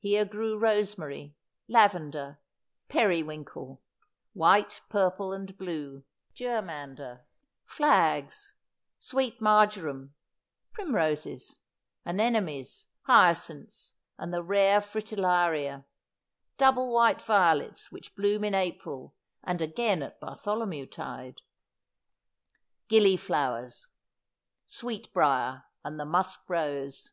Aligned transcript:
Here 0.00 0.26
grew 0.26 0.58
rosemary; 0.58 1.34
lavender; 1.66 2.38
periwinkle, 2.90 3.80
white, 4.34 4.82
purple, 4.90 5.32
and 5.32 5.56
blue; 5.56 6.04
ger 6.34 6.60
mander; 6.60 7.24
flags; 7.64 8.54
sweet 8.98 9.40
marjoram; 9.40 10.14
primroses; 10.74 11.60
anemones; 12.04 12.88
hya 13.08 13.32
cinths; 13.34 13.94
and 14.18 14.30
the 14.30 14.42
rare 14.42 14.80
fritillaria; 14.82 15.86
double 16.58 16.92
white 16.92 17.22
violets, 17.22 17.90
which 17.90 18.14
bloom 18.14 18.44
\u 18.44 18.54
April, 18.54 19.14
and 19.42 19.62
again 19.62 20.02
at 20.02 20.20
Bartholomew 20.20 20.84
tide; 20.84 21.40
gilliflowers; 22.90 23.74
13S 23.74 23.76
Asphodel. 23.78 24.64
sweetbrier; 25.06 25.64
and 25.82 25.98
the 25.98 26.04
musk 26.04 26.44
rose. 26.50 27.12